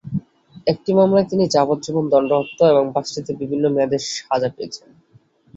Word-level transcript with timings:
একটি 0.67 0.91
মামলায় 0.93 1.27
তিনি 1.27 1.43
যাবজ্জীবন 1.47 2.05
দণ্ডপ্রাপ্ত 2.11 2.59
এবং 2.71 2.85
পাঁচটিতে 2.93 3.31
বিভিন্ন 3.41 3.65
মেয়াদে 3.73 3.97
সাজা 4.17 4.49
পেয়েছেন। 4.55 4.89